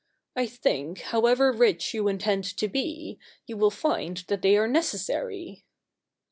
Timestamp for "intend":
2.07-2.43